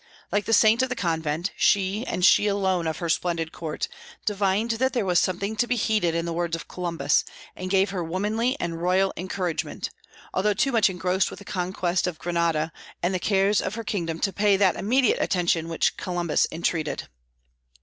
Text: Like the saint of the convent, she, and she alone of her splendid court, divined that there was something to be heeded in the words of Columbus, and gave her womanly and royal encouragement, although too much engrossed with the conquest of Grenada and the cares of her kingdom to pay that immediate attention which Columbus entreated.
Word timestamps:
Like 0.31 0.45
the 0.45 0.51
saint 0.53 0.81
of 0.81 0.89
the 0.89 0.95
convent, 0.95 1.51
she, 1.55 2.07
and 2.07 2.25
she 2.25 2.47
alone 2.47 2.87
of 2.87 2.97
her 2.97 3.07
splendid 3.07 3.51
court, 3.51 3.87
divined 4.25 4.71
that 4.81 4.93
there 4.93 5.05
was 5.05 5.19
something 5.19 5.55
to 5.57 5.67
be 5.67 5.75
heeded 5.75 6.15
in 6.15 6.25
the 6.25 6.33
words 6.33 6.55
of 6.55 6.67
Columbus, 6.67 7.23
and 7.55 7.69
gave 7.69 7.91
her 7.91 8.03
womanly 8.03 8.57
and 8.59 8.81
royal 8.81 9.13
encouragement, 9.15 9.91
although 10.33 10.55
too 10.55 10.71
much 10.71 10.89
engrossed 10.89 11.29
with 11.29 11.37
the 11.37 11.45
conquest 11.45 12.07
of 12.07 12.17
Grenada 12.17 12.71
and 13.03 13.13
the 13.13 13.19
cares 13.19 13.61
of 13.61 13.75
her 13.75 13.83
kingdom 13.83 14.17
to 14.21 14.33
pay 14.33 14.57
that 14.57 14.75
immediate 14.75 15.21
attention 15.21 15.69
which 15.69 15.97
Columbus 15.97 16.47
entreated. 16.51 17.07